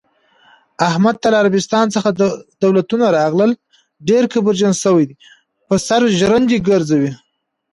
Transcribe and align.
احمد 0.89 1.15
ته 1.21 1.27
له 1.31 1.37
عربستان 1.43 1.85
څخه 1.95 2.09
دولتونه 2.63 3.05
راغلل، 3.17 3.51
ډېر 4.09 4.23
کبرجن 4.33 4.73
شوی، 4.83 5.05
په 5.67 5.75
سر 5.87 6.01
ژرندې 6.19 6.57
ګرځوی. 6.69 7.11